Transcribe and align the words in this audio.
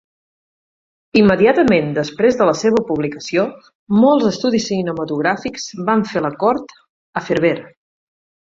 Immediatament 1.19 1.91
després 1.97 2.39
de 2.39 2.47
la 2.49 2.55
seva 2.63 2.81
publicació, 2.89 3.45
molts 3.99 4.31
estudis 4.33 4.67
cinematogràfics 4.73 5.69
van 5.91 6.05
fer 6.15 6.25
la 6.29 6.35
cort 6.47 6.79
a 7.23 7.29
Ferber. 7.29 7.57